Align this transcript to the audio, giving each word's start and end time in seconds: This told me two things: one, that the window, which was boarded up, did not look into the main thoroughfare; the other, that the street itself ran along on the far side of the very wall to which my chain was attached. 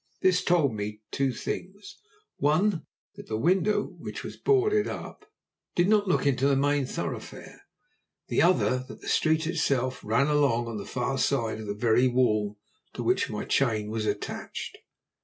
This 0.23 0.43
told 0.43 0.73
me 0.73 1.03
two 1.11 1.31
things: 1.31 1.97
one, 2.37 2.87
that 3.17 3.27
the 3.27 3.37
window, 3.37 3.83
which 3.99 4.23
was 4.23 4.35
boarded 4.35 4.87
up, 4.87 5.29
did 5.75 5.87
not 5.87 6.07
look 6.07 6.25
into 6.25 6.47
the 6.47 6.55
main 6.55 6.87
thoroughfare; 6.87 7.61
the 8.27 8.41
other, 8.41 8.79
that 8.87 9.01
the 9.01 9.07
street 9.07 9.45
itself 9.45 10.03
ran 10.03 10.25
along 10.25 10.67
on 10.67 10.77
the 10.77 10.87
far 10.87 11.19
side 11.19 11.59
of 11.59 11.67
the 11.67 11.75
very 11.75 12.07
wall 12.07 12.57
to 12.95 13.03
which 13.03 13.29
my 13.29 13.45
chain 13.45 13.91
was 13.91 14.07
attached. 14.07 14.79